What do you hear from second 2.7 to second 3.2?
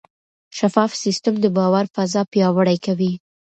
کوي.